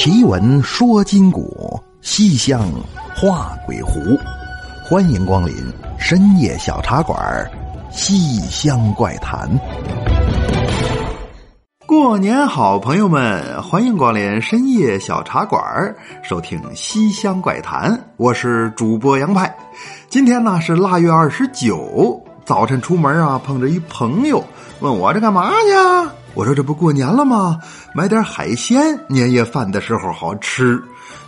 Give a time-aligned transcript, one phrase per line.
[0.00, 2.70] 奇闻说今古，西厢
[3.16, 4.16] 画鬼狐。
[4.84, 5.52] 欢迎光临
[5.98, 7.18] 深夜小茶馆
[7.92, 9.50] 《西厢怪谈》。
[11.84, 15.60] 过年好，朋友们，欢迎光临深夜小茶馆，
[16.22, 17.92] 收听《西厢怪谈》。
[18.18, 19.52] 我是主播杨派。
[20.08, 24.44] 今天呢是腊月二十九，早晨出门啊，碰着一朋友
[24.78, 26.08] 问我这干嘛去？
[26.38, 27.58] 我说这不过年了吗？
[27.92, 30.80] 买点海鲜，年夜饭的时候好吃。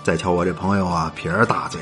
[0.04, 1.80] 再瞧我这朋友啊，撇儿大嘴，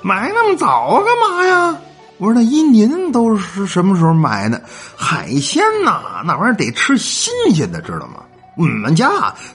[0.00, 1.76] 买那么早干嘛呀？
[2.16, 4.58] 我说那依您都是什么时候买呢？
[4.96, 8.22] 海鲜呐，那玩意儿得吃新鲜的，知道吗？
[8.56, 9.10] 我们家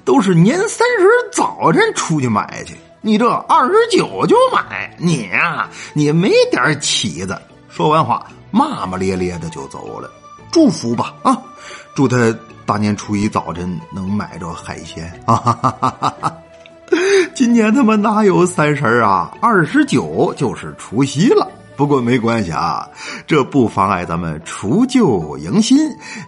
[0.06, 7.36] 都是年三十早晨出去买去，你这二十九就买，你呀，你没点起子。
[7.70, 10.08] 说完话，骂骂咧咧的就走了。
[10.52, 11.36] 祝福吧，啊，
[11.96, 12.34] 祝他。
[12.66, 16.34] 大年初一早晨能买着海鲜啊！
[17.36, 19.36] 今年他妈哪有三十啊？
[19.42, 21.46] 二十九就是除夕了。
[21.76, 22.88] 不过没关系啊，
[23.28, 25.78] 这不妨碍咱们除旧迎新，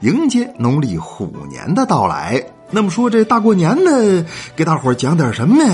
[0.01, 2.45] 迎接农历虎年的到来。
[2.69, 4.25] 那么说这大过年的，
[4.57, 5.73] 给大伙讲点什么呢？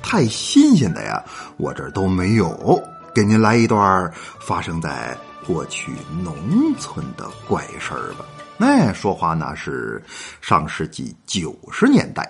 [0.00, 1.20] 太新鲜的呀，
[1.56, 2.80] 我这都没有。
[3.12, 5.90] 给您来一段发生在过去
[6.22, 6.32] 农
[6.78, 8.24] 村的怪事儿吧。
[8.58, 10.02] 那，说话那是
[10.40, 12.28] 上世纪九十年代，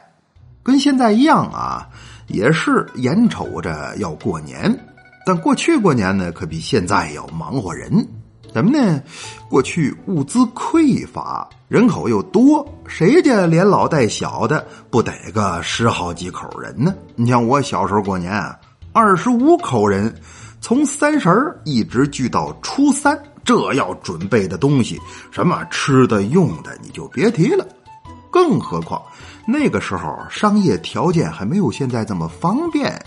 [0.63, 1.89] 跟现在一样啊，
[2.27, 4.79] 也是眼瞅着要过年，
[5.25, 8.07] 但过去过年呢，可比现在要忙活人。
[8.53, 9.03] 怎么呢？
[9.49, 16.95] 过去物资匮乏，人口又多，谁家连老带小的不得个十好几口人呢？
[17.15, 18.59] 你像我小时候过年啊，
[18.93, 20.15] 二十五口人，
[20.61, 21.31] 从三十
[21.65, 23.19] 一直聚到初三。
[23.49, 27.67] 这要准备的东西，什么吃的用的，你就别提了。
[28.31, 29.01] 更何况
[29.47, 33.03] 那个时候商业条件还没有现在这么方便，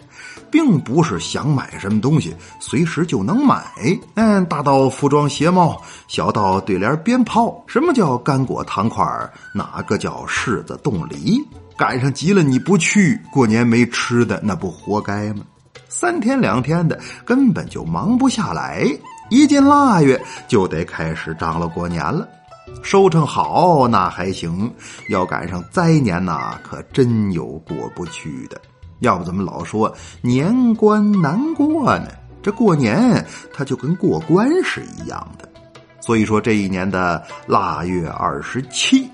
[0.50, 3.64] 并不是想买什么东西随时就能买。
[4.16, 9.06] 嗯，大到服装鞋帽，小到对联鞭炮，什么叫干果糖块
[9.53, 11.40] 哪个叫柿子冻梨？
[11.78, 15.44] 赶上急了你不去，过年没吃的，那不活该吗？
[15.88, 18.88] 三天两天的，根本就忙不下来。
[19.31, 22.28] 一进腊月就得开始张罗过年了，
[22.84, 24.69] 收成好那还行，
[25.08, 28.59] 要赶上灾年呐，可真有过不去的。
[29.00, 32.09] 要不怎么老说年关难过呢？
[32.44, 35.48] 这过年它就跟过关是一样的。
[36.02, 39.09] 所以说这一年的腊月二十七，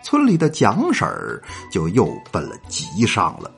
[0.00, 3.50] 村里的蒋婶儿就又奔了集上了。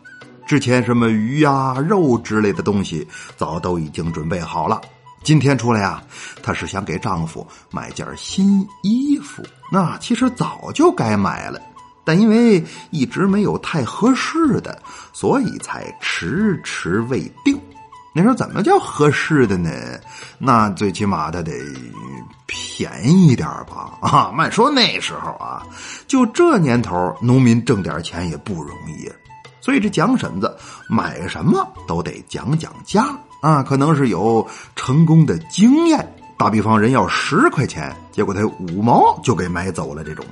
[0.47, 4.81] 之前什么鱼呀、肉之类的东西，早都已经准备好了。
[5.23, 6.03] 今天出来呀，
[6.43, 9.43] 她是想给丈夫买件新衣服。
[9.71, 11.61] 那其实早就该买了，
[12.05, 14.81] 但因为一直没有太合适的，
[15.13, 17.61] 所以才迟迟未定。
[18.15, 19.71] 你说怎么叫合适的呢？
[20.39, 21.53] 那最起码他得
[22.47, 23.99] 便宜点吧？
[24.01, 25.63] 啊，慢说那时候啊，
[26.07, 29.09] 就这年头，农民挣点钱也不容易，
[29.61, 30.57] 所以这蒋婶子
[30.89, 33.17] 买什么都得讲讲价。
[33.41, 36.07] 啊，可能是有成功的经验。
[36.37, 40.25] 打比方，人要十块钱，结果他五毛就给买走了，这种，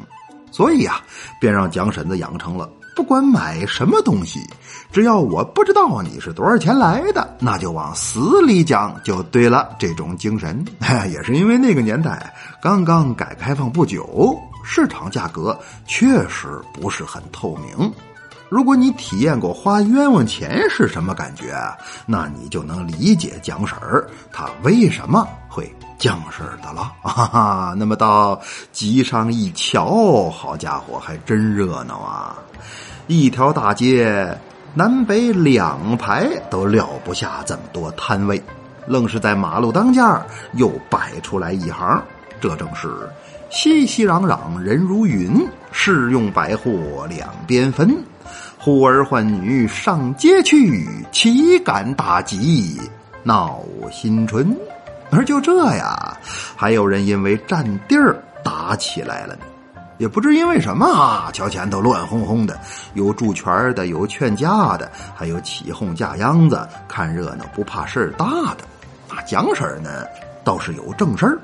[0.53, 1.01] 所以啊，
[1.41, 4.41] 便让蒋婶子养成了，不管买什么东西，
[4.93, 9.75] 只要我不知道你是多少钱来的，那就往死里讲就对了。
[9.81, 10.65] 这种精神，
[11.11, 17.93] 也是因为那个年代刚刚改革开放不久，市场价格确实不是很透明。
[18.49, 21.57] 如果你体验过花冤枉钱是什么感觉，
[22.07, 26.93] 那你就能理解蒋婶儿她为什么会降婶儿的了。
[27.03, 28.41] 哈哈，那么到
[28.71, 32.39] 集上一瞧，好家伙，还真热闹啊！
[33.09, 34.39] 一条大街，
[34.75, 38.41] 南北两排都撂不下这么多摊位，
[38.87, 40.05] 愣是在马路当间
[40.53, 42.01] 又摆出来一行，
[42.41, 42.89] 这正是
[43.51, 47.97] 熙熙攘攘人如云，市用百货两边分。
[48.67, 52.81] 呼儿唤女上街去，岂敢大吉
[53.23, 53.61] 闹
[53.93, 54.45] 新春？
[55.09, 56.17] 而就这呀，
[56.57, 59.43] 还有人因为占地儿打起来了呢。
[59.99, 62.59] 也不知因为什么啊，瞧前头乱哄哄的，
[62.95, 68.65] 有助拳的，有劝架的，还有起哄架秧子，看热闹不怕事儿大的。
[69.09, 70.05] 那蒋婶呢，
[70.43, 71.39] 倒是有正事儿，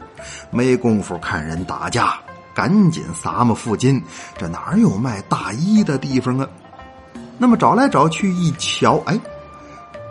[0.50, 2.14] 没工夫看人打架，
[2.52, 4.02] 赶紧撒么附近，
[4.36, 6.48] 这哪有卖大衣的地方啊？
[7.42, 9.18] 那么找来找去一瞧，哎，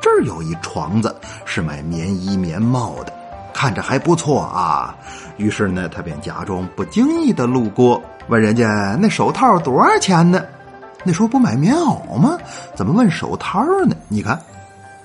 [0.02, 3.14] 这儿有一床子是卖棉衣棉帽的，
[3.54, 4.94] 看着还不错啊。
[5.38, 10.44] 于是呢，他便假装不经意的路过，问人家那手套多少钱呢？
[11.06, 12.38] 那时候不买棉袄吗？
[12.76, 13.96] 怎么问手套呢？
[14.10, 14.38] 你看，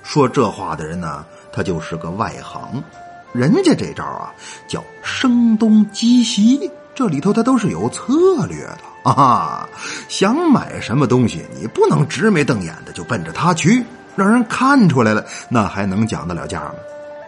[0.03, 2.83] 说这话的人呢，他就是个外行。
[3.31, 4.33] 人家这招啊，
[4.67, 9.13] 叫声东击西，这里头他都是有策略的啊。
[9.13, 9.69] 哈
[10.09, 13.85] 想买什么东西，你不能直眉瞪眼的就奔着他去，
[14.15, 16.71] 让人看出来了，那还能讲得了价吗？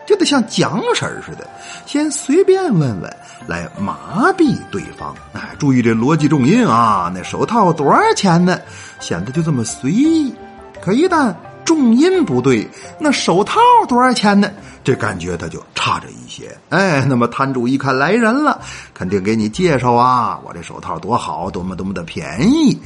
[0.07, 1.47] 就得像讲婶似的，
[1.85, 5.13] 先随便问问，来麻痹对方。
[5.33, 7.11] 哎，注意这逻辑重音啊！
[7.13, 8.59] 那手套多少钱呢？
[8.99, 10.33] 显得就这么随意。
[10.81, 11.31] 可一旦
[11.69, 12.67] 重音不对，
[12.99, 14.49] 那手套多少钱呢？
[14.83, 16.57] 这感觉他就差着一些。
[16.69, 18.59] 哎，那么摊主一看来人了，
[18.91, 22.81] 肯定给你介绍啊，我这手套多好，多么多么的便宜，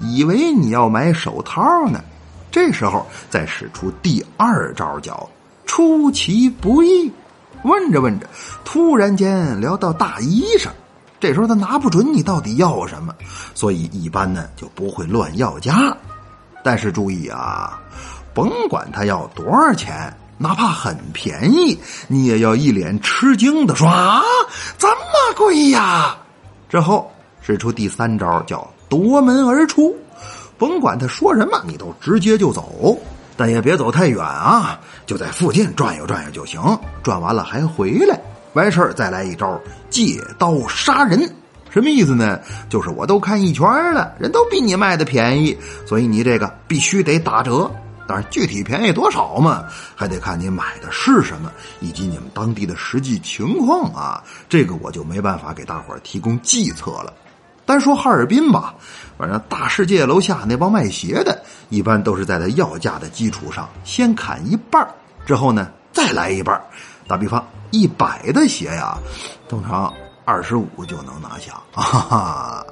[0.00, 2.04] 以为你要买手套呢。
[2.50, 5.26] 这时候再使出第二招叫。
[5.64, 7.10] 出其不意，
[7.62, 8.28] 问着问着，
[8.66, 10.68] 突然间聊到大衣裳，
[11.18, 13.14] 这时候他拿不准你到底要什么，
[13.54, 15.96] 所以一般呢就不会乱要价。
[16.62, 17.80] 但是注意啊，
[18.36, 24.20] 甭管他要多少钱，哪怕很便宜，你也要一脸吃惊的说：“啊，
[24.76, 26.14] 这么贵呀！”
[26.68, 27.10] 之后
[27.40, 29.96] 使出第三招，叫夺门而出，
[30.58, 32.94] 甭管他说什么，你都直接就走。
[33.38, 36.60] 但也别走太远啊，就在附近转悠转悠就行。
[37.02, 38.20] 转完了还回来，
[38.52, 41.34] 完事儿再来一招借刀杀人。
[41.70, 42.38] 什么意思呢？
[42.68, 45.56] 就是我都看一圈了，人都比你卖的便宜，
[45.86, 47.70] 所以你这个必须得打折。
[48.06, 49.64] 但是具体便宜多少嘛，
[49.94, 51.50] 还得看你买的是什么，
[51.80, 54.22] 以及你们当地的实际情况啊。
[54.48, 57.12] 这个我就没办法给大伙儿提供计策了。
[57.64, 58.76] 单说哈尔滨吧，
[59.18, 64.86] 反正大世界楼下那帮卖鞋的，一般都是在他要价的基础上先砍一半
[65.26, 66.62] 之后呢再来一半
[67.08, 68.96] 打比方，一百的鞋呀，
[69.48, 69.92] 通常
[70.24, 71.60] 二十五就能拿下。
[71.74, 72.66] 哈哈，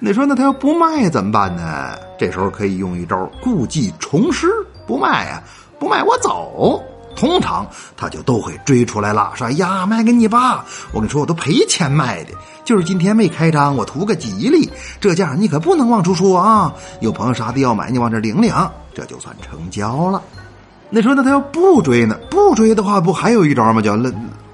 [0.00, 1.94] 你说那他要不卖怎么办呢？
[2.18, 4.48] 这时候可以用一招故技重施，
[4.88, 5.42] 不卖呀，
[5.78, 6.82] 不卖我走。
[7.14, 10.64] 通常他就都会追出来了，说：“呀，卖给你吧！
[10.92, 12.30] 我跟你说，我都赔钱卖的，
[12.64, 14.70] 就是今天没开张，我图个吉利。
[15.00, 16.72] 这价你可不能往出说啊！
[17.00, 18.54] 有朋友啥的要买，你往这领领，
[18.94, 20.22] 这就算成交了。
[20.90, 22.16] 那说那他要不追呢？
[22.30, 23.82] 不追的话，不还有一招吗？
[23.82, 23.96] 叫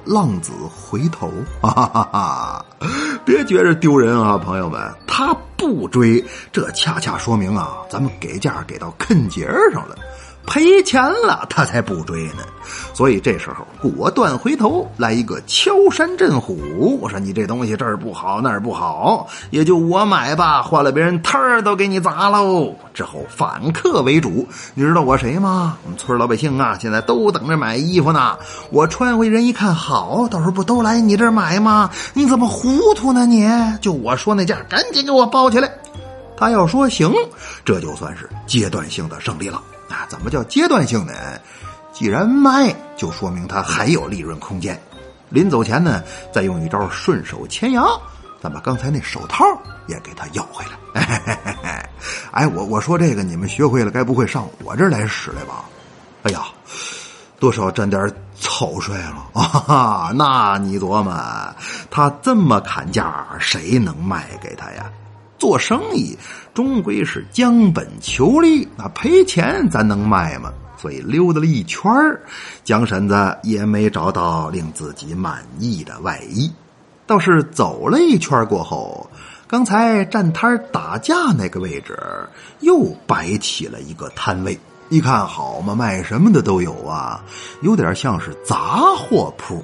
[0.05, 1.31] 浪子回头
[1.61, 2.65] 哈哈哈！
[3.25, 9.97] 别觉着丢人啊，朋友们，他不追，这恰恰说明啊，咱们给价给到坑节上了。”
[10.47, 12.45] 赔钱了，他才不追呢。
[12.95, 16.99] 所以这时候果断回头来一个敲山震虎。
[17.01, 22.75] 我说你这东西这儿不好那儿不好，也就我买吧，换了别人摊儿都给你砸喽。
[22.95, 25.77] 之后反客为主，你知道我谁吗？
[25.85, 28.37] 我们村老百姓啊，现在都等着买衣服呢。
[28.71, 31.91] 我穿回人一看好，到时候不都来你这儿买吗？
[32.15, 33.27] 你怎么糊涂呢？
[33.27, 33.49] 你
[33.81, 35.71] 就我说那价，赶紧给我包起来。
[36.37, 37.13] 他要说行，
[37.65, 39.61] 这就算是阶段性的胜利了。
[39.95, 41.13] 啊，怎么叫阶段性呢？
[41.93, 44.77] 既然卖，就说明它还有利润空间。
[45.29, 46.03] 临走前呢，
[46.33, 47.87] 再用一招顺手牵羊，
[48.43, 49.45] 咱把刚才那手套
[49.87, 51.89] 也给他要回来。
[52.33, 55.65] 哎，我我说这个你们学会了，该不会上我这儿来使来吧？
[56.25, 56.43] 哎呀，
[57.39, 60.11] 多少沾点草率了 啊！
[60.15, 61.15] 那你琢磨，
[61.91, 64.91] 他这么砍价，谁能卖给他呀？
[65.45, 66.17] 做生意
[66.55, 70.51] 终归是将本求利，那赔钱咱能卖吗？
[70.79, 71.85] 所以溜达了一圈
[72.65, 76.51] 江婶子也没找到令自己满意的外衣。
[77.07, 79.11] 倒是走了一圈过后，
[79.47, 81.95] 刚才站摊打架那个位置
[82.61, 84.59] 又摆起了一个摊位。
[84.89, 87.23] 一看好嘛，卖什么的都有啊，
[87.61, 89.63] 有点像是杂货铺。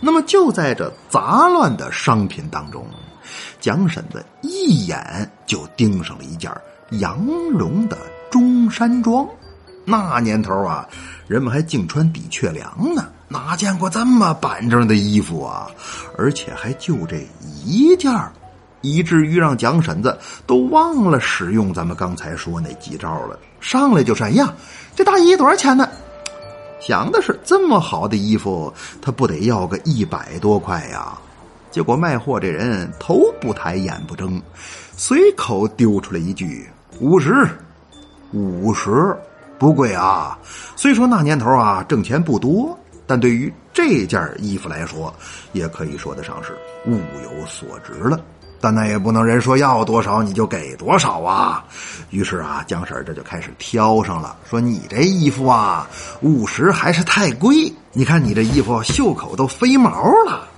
[0.00, 2.86] 那么就在这杂乱的商品当中。
[3.60, 6.50] 蒋婶子一眼就盯上了一件
[6.92, 7.98] 羊绒的
[8.30, 9.26] 中山装，
[9.84, 10.86] 那年头啊，
[11.26, 15.68] 人们还净穿的确良呢，哪见过这么板正的衣服啊？
[16.16, 17.26] 而且还就这
[17.64, 18.12] 一件
[18.82, 20.16] 以至于让蒋婶子
[20.46, 23.38] 都忘了使用咱们刚才说那几招了。
[23.60, 24.54] 上来就说：“哎呀，
[24.94, 25.88] 这大衣多少钱呢？”
[26.78, 31.18] 想的是这么好的衣服，他不得要个一百多块呀？
[31.76, 34.40] 结果卖货这人头不抬眼不睁，
[34.96, 36.66] 随口丢出来一句
[37.00, 37.46] ：“五十，
[38.32, 39.14] 五十，
[39.58, 40.38] 不贵啊。”
[40.74, 42.74] 虽说那年头啊挣钱不多，
[43.06, 45.14] 但对于这件衣服来说，
[45.52, 46.56] 也可以说得上是
[46.90, 48.18] 物有所值了。
[48.58, 51.62] 但那也不能人说要多少你就给多少啊。
[52.08, 55.86] 于是啊，江婶这就开始挑上了，说：“你这衣服啊，
[56.22, 57.70] 五十还是太贵。
[57.92, 59.90] 你看你这衣服袖口都飞毛
[60.24, 60.48] 了。”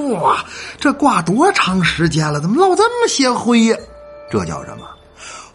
[0.00, 0.44] 哇，
[0.78, 2.40] 这挂多长时间了？
[2.40, 3.76] 怎么落这么些灰呀？
[4.30, 4.86] 这叫什么？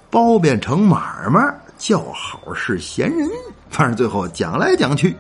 [0.10, 0.98] 包变成买
[1.30, 1.42] 卖，
[1.78, 3.30] 叫好是闲人。
[3.70, 5.16] 反正最后讲来讲去，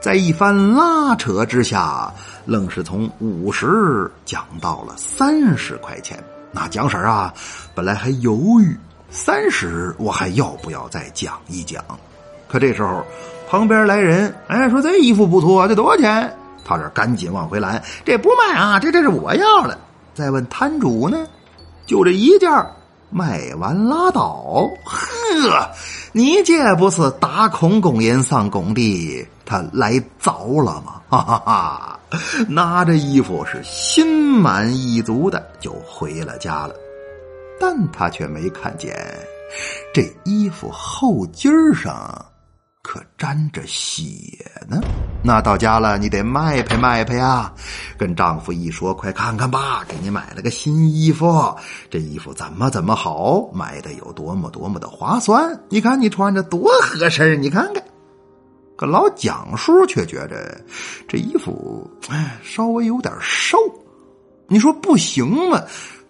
[0.00, 2.12] 在一番拉扯之下，
[2.44, 6.22] 愣是从五十讲到了三十块钱。
[6.50, 7.32] 那蒋婶啊，
[7.74, 8.76] 本来还犹豫，
[9.10, 11.82] 三十我还要不要再讲一讲？
[12.48, 13.04] 可这时候
[13.48, 16.36] 旁边来人，哎，说这衣服不错，这多少钱？
[16.64, 19.78] 他这赶紧往回拦，这不卖啊，这这是我要的。
[20.14, 21.26] 再问摊主呢，
[21.86, 22.50] 就这一件。
[23.14, 25.70] 卖完拉倒，呵，
[26.12, 31.02] 你这不是大空公银上工地，他来早了吗？
[31.10, 32.00] 哈哈哈！
[32.48, 36.74] 拿着衣服是心满意足的就回了家了，
[37.60, 38.96] 但他却没看见
[39.92, 42.24] 这衣服后襟上。
[42.82, 44.02] 可沾着血
[44.68, 44.80] 呢，
[45.22, 47.54] 那到家了你得卖赔卖赔啊！
[47.96, 51.56] 跟丈夫一说，快看看吧，给你买了个新衣服，
[51.88, 57.82] 这衣服怎么怎么好，买的有多么多么的划算，你看你穿着多合身，你看看。
[58.76, 60.60] 可老蒋叔却觉着
[61.06, 63.56] 这衣服哎稍微有点瘦，
[64.48, 65.62] 你说不行吗？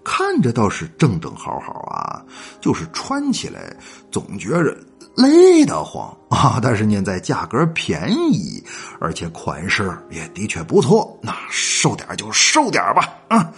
[0.04, 2.22] 看着倒是正正好好啊，
[2.60, 3.74] 就是穿起来
[4.10, 4.76] 总觉着。
[5.14, 6.58] 累得慌啊！
[6.62, 8.64] 但是念，在价格便宜，
[8.98, 11.20] 而且款式也的确不错。
[11.22, 13.52] 那瘦点就瘦点吧，啊，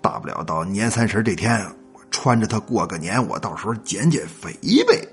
[0.00, 1.60] 大不了到年三十这天，
[1.92, 4.52] 我穿着它过个年，我到时候减减肥
[4.86, 5.04] 呗。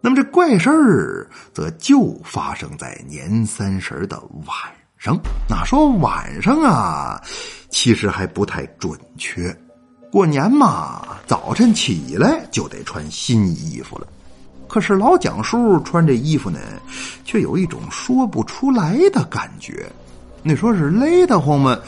[0.00, 4.16] 那么这怪事儿则就发生在年三十的
[4.46, 4.56] 晚
[4.96, 5.18] 上。
[5.48, 7.20] 那说晚上啊，
[7.68, 9.52] 其实还不太准确。
[10.10, 14.06] 过年嘛，早晨起来就得穿新衣服了。
[14.66, 16.58] 可是老蒋叔穿这衣服呢，
[17.24, 19.90] 却有一种说不出来的感觉。
[20.42, 21.78] 那说是勒得慌吗？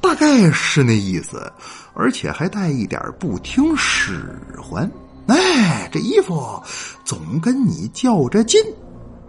[0.00, 1.52] 大概是那意思，
[1.94, 4.88] 而且还带一点不听使唤。
[5.26, 6.62] 哎，这衣服
[7.04, 8.60] 总跟你较着劲，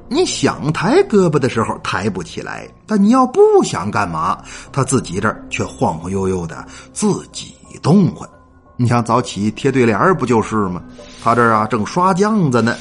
[0.08, 4.38] 你想抬胳膊的时候抬不起来，但你要不想干嘛，
[4.72, 8.30] 他自己这儿却晃晃悠悠的自己动唤。
[8.77, 10.82] 你想早起贴对联不就是吗？
[11.24, 12.75] 他这儿啊正刷浆子呢，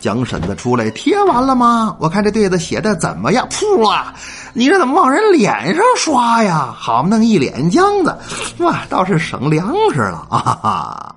[0.00, 1.96] 蒋婶子出来贴完了吗？
[1.98, 3.48] 我看这对子写的怎么样？
[3.50, 4.14] 噗啊！
[4.52, 6.74] 你这怎么往人脸上刷呀？
[6.76, 8.16] 好，弄一脸浆子，
[8.58, 10.38] 哇，倒是省粮食了啊！
[10.38, 11.14] 哈哈。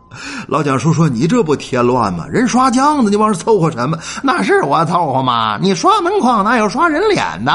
[0.48, 2.26] 老蒋叔说：“你这不添乱吗？
[2.28, 3.98] 人刷浆子，你往这凑合什么？
[4.22, 5.58] 那是我凑合吗？
[5.62, 7.54] 你刷门框哪有刷人脸的？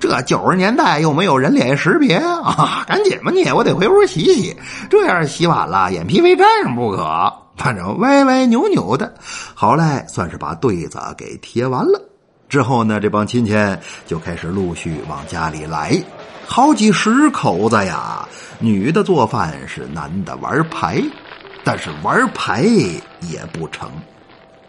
[0.00, 2.84] 这九十年代又没有人脸识别啊！
[2.88, 4.56] 赶紧吧你，我得回屋洗洗。
[4.90, 7.43] 这要是洗晚了，眼皮非粘上不可。
[7.56, 9.14] 反正歪歪扭扭的，
[9.54, 12.00] 好赖算是把对子给贴完了。
[12.48, 13.54] 之后呢，这帮亲戚
[14.06, 16.00] 就开始陆续往家里来，
[16.46, 18.28] 好几十口子呀。
[18.58, 21.02] 女的做饭，是男的玩牌。”
[21.66, 23.90] 但是玩牌也不成，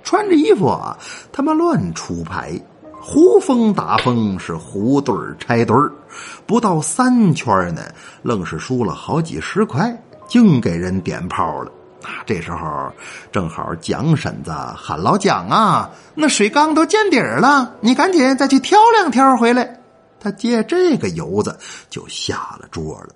[0.02, 0.98] 穿着衣服啊，
[1.34, 2.58] 他妈乱出牌，
[3.02, 5.76] 胡风打风是胡对拆对
[6.46, 7.82] 不到三圈呢，
[8.22, 9.94] 愣是输了好几十块，
[10.26, 11.72] 净给人点炮了。
[12.06, 12.94] 啊，这时候
[13.32, 19.80] 正好蒋婶子喊老蒋啊，那水缸都见底儿了，你赶紧再去挑两挑回来。
[20.20, 21.58] 他借这个由子
[21.90, 23.10] 就下了桌了。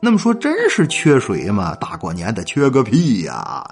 [0.00, 1.74] 那么说，真是缺水吗？
[1.76, 3.64] 大过年的缺个屁呀！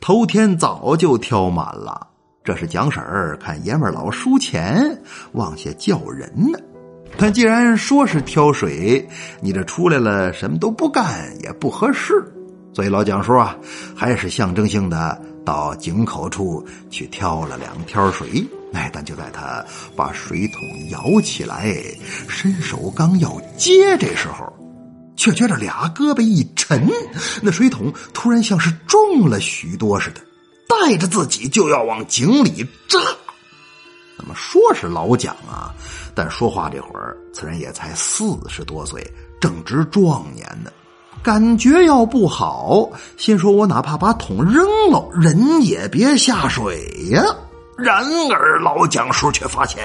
[0.00, 2.06] 头天早就挑满了。
[2.42, 6.58] 这是蒋婶儿看爷们老输钱，忘下叫人呢。
[7.18, 9.06] 他既然说是挑水，
[9.40, 11.06] 你这出来了什么都不干
[11.42, 12.14] 也不合适，
[12.72, 13.56] 所以老蒋叔啊，
[13.94, 18.44] 还是象征性的到井口处去挑了两挑水。
[18.72, 19.64] 哎，但就在他
[19.96, 21.74] 把水桶摇起来，
[22.28, 24.52] 伸手刚要接，这时候。
[25.16, 26.88] 却觉着俩胳膊一沉，
[27.42, 30.20] 那水桶突然像是重了许多似的，
[30.66, 32.98] 带着自己就要往井里扎。
[34.16, 35.74] 那么说是老蒋啊，
[36.14, 39.06] 但说话这会儿，此人也才四十多岁，
[39.38, 40.70] 正值壮年呢。
[41.22, 47.22] 感觉要不好，心说我哪怕把桶扔了，人也别下水呀。
[47.76, 49.84] 然而老蒋叔却发现，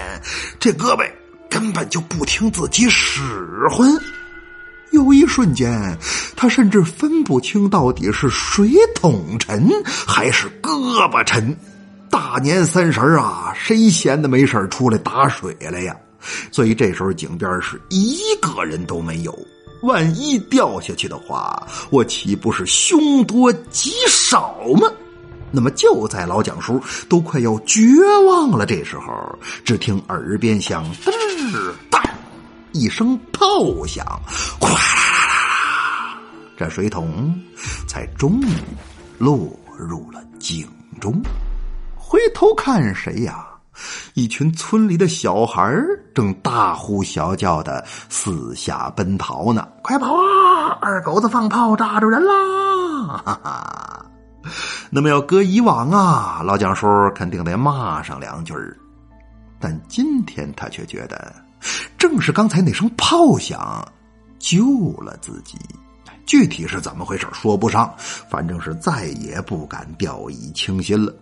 [0.59, 1.05] 这胳膊
[1.49, 3.21] 根本就不听自己使
[3.69, 3.89] 唤。
[4.91, 5.97] 有一瞬间，
[6.37, 11.55] 他甚至分不清到底是水桶沉还是胳膊沉。
[12.09, 15.93] 大年三十啊，谁闲的没事出来打水来呀？
[16.49, 19.37] 所以这时候井边是一个人都没有。
[19.81, 24.87] 万一掉下去的话，我岂不是凶多吉少吗？
[25.51, 27.81] 那么就在老蒋叔都快要绝
[28.27, 31.11] 望了，这时候，只听耳边响“嘚
[31.89, 32.03] 哒”。
[32.73, 34.05] 一声炮响，
[34.59, 36.19] 哗啦啦啦，
[36.57, 37.33] 这水桶
[37.87, 38.47] 才终于
[39.17, 40.67] 落入了井
[40.99, 41.21] 中，
[41.95, 43.47] 回头看谁呀？
[44.13, 45.75] 一群村里的小孩
[46.13, 49.67] 正大呼小叫的四下奔逃呢！
[49.83, 50.77] 快跑啊！
[50.81, 53.21] 二狗子放炮炸着人啦！
[53.25, 54.05] 哈哈。
[54.89, 58.77] 那么要搁以往啊，老蒋叔肯定得骂上两句儿。
[59.59, 61.33] 但今天他却觉得，
[61.97, 63.83] 正是刚才那声炮响
[64.37, 65.57] 救了自己。
[66.25, 67.93] 具体是怎么回事说不上，
[68.29, 71.13] 反正是再也不敢掉以轻心了。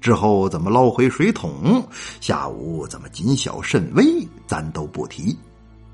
[0.00, 1.82] 之后怎么捞回水桶，
[2.20, 5.36] 下午怎么谨小慎微，咱都不提。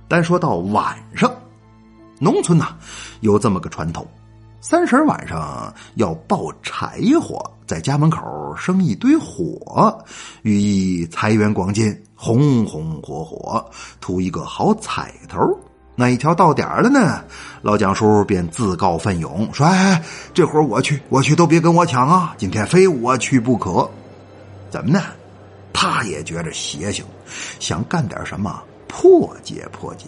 [0.07, 1.35] 单说到晚上，
[2.19, 2.77] 农村呐
[3.21, 4.07] 有这么个传统：
[4.61, 9.99] 三十晚上要抱柴火，在家门口生一堆火，
[10.43, 13.65] 寓意财源广进、红红火火，
[14.01, 15.39] 图一个好彩头。
[15.97, 17.23] 那一条到点了呢，
[17.63, 22.35] 老蒋叔便自告奋勇说：“哎，这活我去，我去，都别跟我抢啊！
[22.37, 23.89] 今天非我去不可。
[24.71, 25.01] 怎么呢？
[25.73, 27.05] 他也觉着邪性，
[27.61, 30.07] 想干点什么破解破解。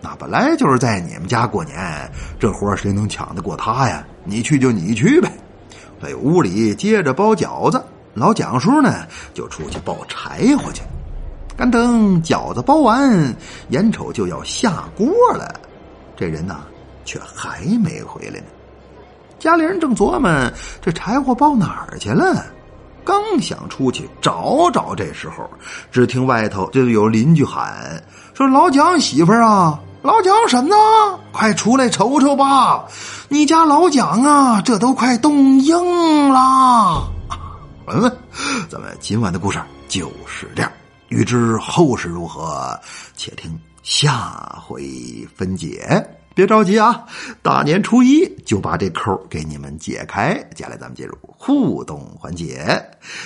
[0.00, 4.04] 那本来就是在你们家过年，这活谁能抢得过他呀？
[4.24, 5.30] 你去就你去呗。
[6.02, 7.80] 在屋里接着包饺子，
[8.14, 10.82] 老蒋叔呢就出去抱柴火去。”
[11.58, 13.34] 干等饺子包完，
[13.70, 15.52] 眼瞅就要下锅了，
[16.16, 16.60] 这人呢
[17.04, 18.46] 却还没回来呢。
[19.40, 20.30] 家里人正琢磨
[20.80, 22.46] 这柴火包哪儿去了，
[23.04, 25.50] 刚想出去找找，这时候
[25.90, 28.00] 只听外头就有邻居喊
[28.34, 30.74] ：“说老蒋媳妇儿啊，老蒋婶子，
[31.32, 32.84] 快出来瞅瞅吧！
[33.28, 37.02] 你家老蒋啊，这都快冻硬了。”
[37.90, 38.16] 嗯，
[38.70, 40.70] 咱们今晚的故事就是这样。
[41.08, 42.78] 欲知后事如何，
[43.16, 46.17] 且听下回分解。
[46.38, 47.04] 别着急啊，
[47.42, 50.34] 大年初一就把这扣给你们解开。
[50.54, 52.80] 接下来咱们进入互动环节。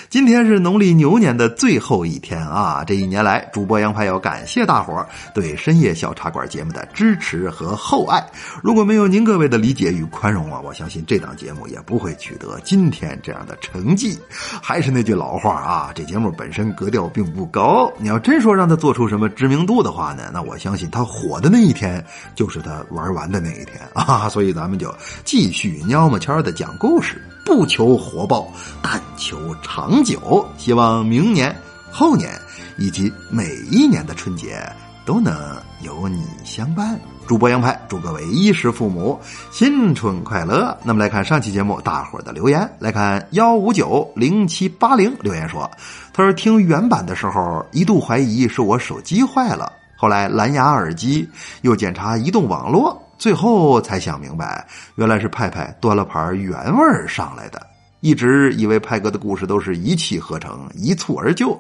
[0.08, 2.82] 今天是农历牛年的最后一天啊！
[2.86, 8.24] 这一年来，主播杨排要感谢大伙对深夜小茶馆节目的支持和厚爱。
[8.62, 14.18] 如果没有您各位的理解与宽容啊，我相信这档节目也不会取得今天这样的成绩。
[14.30, 17.92] 还是那句老话啊，这节目本身格调并不高。
[17.98, 22.02] 你要真说让他做出什么知名度的话呢，那我相信他火的那一天
[22.34, 23.01] 就是他玩。
[23.02, 28.46] 玩完的那一天啊， 所以咱们就继续蔫么悄的讲故事，不求火爆，
[28.80, 30.46] 但求长久。
[30.56, 31.54] 希望明年、
[31.90, 32.30] 后年
[32.78, 34.64] 以及每一年的春节
[35.04, 35.34] 都能
[35.80, 36.96] 有你相伴。
[37.26, 39.18] 主播杨派祝各位衣食父母
[39.50, 40.76] 新春快乐。
[40.82, 45.68] 那么来看上期节目大伙的留言，来看幺五九零七八零留言说，
[46.12, 49.72] 他说听原版的时候一度怀疑是我手机坏了。
[50.02, 51.28] 后来蓝牙耳机，
[51.60, 57.64] 又检查移动网络，最后才想明白，原来是派派端了盘原味上来的。
[58.00, 61.56] 一直以为派哥的故事都是一气呵成、一蹴而就，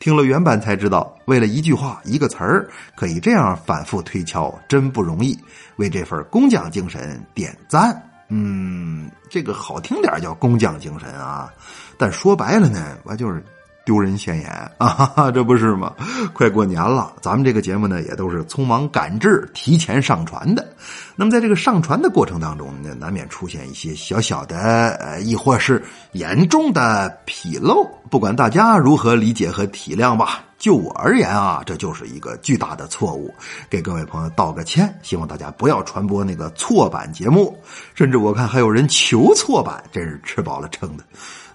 [0.00, 5.38] 听了原版才知道，为了一句话、一个词儿，可以这样反复推敲，真不容易。
[5.76, 8.02] 为这份工匠精神点赞。
[8.28, 11.48] 嗯，这个好听点叫工匠精神啊，
[11.96, 13.40] 但说白了呢，我就是。
[13.84, 15.92] 丢人现眼 啊，这不是吗？
[16.32, 20.66] 快过年了，咱们这个节目呢也都是匆忙赶制、提前上传的。
[21.16, 27.86] 那么在这个上传的过程当中呢，难免出现一些小小的呃，亦或是严重的纰漏。
[28.10, 33.32] 不管大家如何理解和体谅吧，就我而言啊，这就是一个巨大的错误，
[33.68, 34.92] 给各位朋友道个歉。
[35.02, 37.56] 希望大家不要传播那个错版节目，
[37.94, 41.04] 甚至我看还有人求错版，真是吃饱了撑的。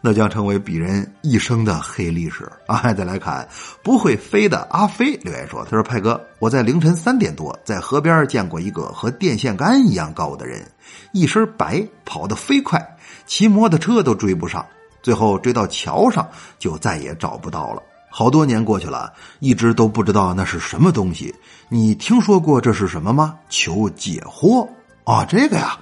[0.02, 2.94] 那将成为鄙人一生的黑历史啊！
[2.94, 3.46] 再来看
[3.84, 10.66] 不会飞的阿飞留言说：“他说派哥，我在凌晨三点多在河边见过一个和电线杆一样高的人，
[11.12, 14.66] 一身白，跑得飞快，骑摩托车都追不上，
[15.04, 16.26] 最后追到桥上
[16.58, 17.84] 就再也找不到了。
[18.10, 21.36] 好多年过去了，一直都不知道那是什么东西。
[21.68, 23.36] 你听说过这是什么吗？
[23.50, 24.66] 求解惑
[25.04, 25.26] 啊！
[25.26, 25.78] 这个呀，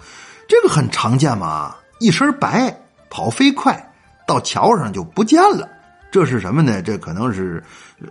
[0.47, 2.75] 这个很常见嘛，一身白，
[3.11, 3.81] 跑飞快。”
[4.27, 5.67] 到桥上就不见了，
[6.11, 6.81] 这是什么呢？
[6.81, 7.63] 这可能是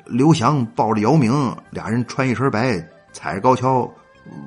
[0.06, 3.88] 刘翔抱着姚明，俩人穿一身白，踩着高跷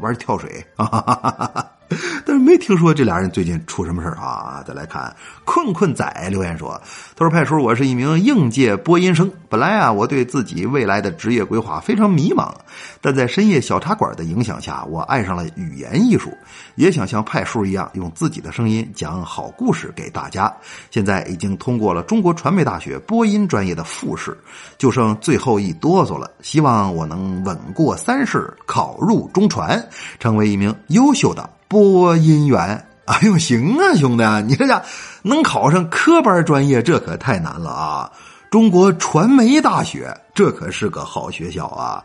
[0.01, 1.65] 玩跳水啊。
[2.23, 4.63] 但是没听说这俩人最近出什么事啊？
[4.67, 6.79] 再来看困困仔留言说
[7.17, 12.53] ：“他说派叔，我是一名应届播音生，本来啊，我对自己未来的职业规划非常迷茫，
[13.01, 16.31] 但在深夜小茶馆的影响下，我爱上了语言艺术，
[16.75, 20.55] 也想像派叔一样用自己的声音讲好故事给大家。
[20.91, 24.37] 现在已经通过了中国传媒大学播音专业的复试，
[24.77, 29.83] 就剩最后一哆嗦了，希望我能稳过三试，考入中传，
[30.19, 34.81] 成为一名优秀的。”播音员哎呦，行啊，兄弟，你这家
[35.21, 38.11] 能考上科班专业，这可太难了啊！
[38.49, 42.03] 中国传媒大学，这可是个好学校啊！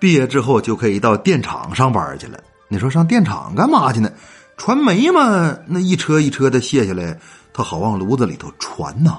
[0.00, 2.38] 毕业之后就可以到电厂上班去了。
[2.68, 4.10] 你说上电厂干嘛去呢？
[4.56, 7.16] 传媒嘛，那一车一车的卸下来，
[7.52, 9.18] 他好往炉子里头传呐！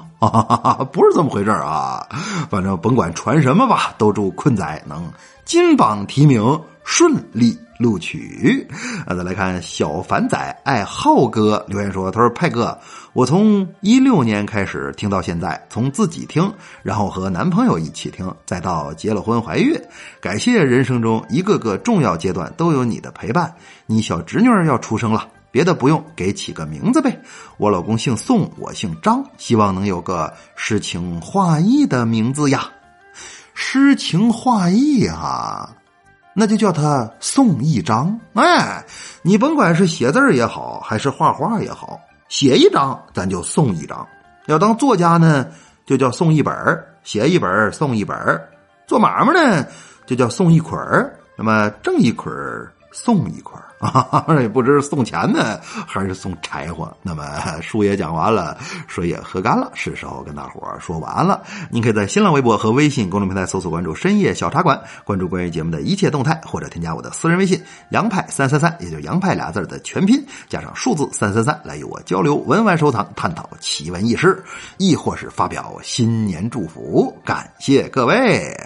[0.92, 2.06] 不是这么回事啊！
[2.50, 5.10] 反正甭管传什么吧，都祝困仔能
[5.46, 7.58] 金榜题名，顺利。
[7.78, 8.66] 录取，
[9.06, 12.78] 啊，再来看小凡仔爱浩哥留言说：“他说派哥，
[13.12, 16.50] 我从一六年开始听到现在，从自己听，
[16.82, 19.78] 然后和男朋友一起听，再到结了婚怀孕，
[20.20, 23.54] 感谢人生中一个个重要阶段都有你的陪伴。
[23.84, 27.20] 你小侄女儿要出生了，别的不用，给起个名字呗。
[27.58, 32.70] 我老公姓宋，我姓张，希望能有个诗情画意的名字呀。
[33.52, 35.75] 诗情画意啊。”
[36.38, 38.84] 那就叫他送一张，哎，
[39.22, 44.06] 你甭管是写字也好，还是画画也好，写一张咱就送一张。
[44.44, 45.46] 要当作家呢，
[45.86, 46.54] 就叫送一本
[47.02, 48.14] 写一本送一本
[48.86, 49.66] 做买卖呢，
[50.04, 50.78] 就叫送一捆
[51.38, 52.34] 那么挣一捆
[52.92, 56.94] 送一捆啊，也不知是送钱呢，还是送柴火。
[57.02, 57.24] 那么
[57.60, 61.42] 书也讲完了，水也喝干了，是时候跟大伙说晚安了。
[61.70, 74.42] 您可以在新浪微博和微信公众平台搜索关注“深夜小茶馆”，关注关于节目的一切动态，或者添加我的私人微信“杨派三三三”，也就“杨派”俩字的全拼加上数字三三三，来与我交流文玩收藏，探讨奇闻异事，
[74.78, 77.14] 亦或是发表新年祝福。
[77.24, 78.56] 感谢各位，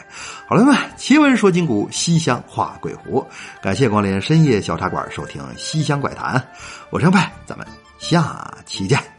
[0.51, 3.25] 好了们，奇闻说今古，西厢画鬼狐，
[3.63, 5.09] 感谢光临深夜小茶馆。
[5.09, 6.45] 收听西厢怪谈，
[6.91, 7.65] 我是杨派，咱们
[8.01, 9.10] 下期见。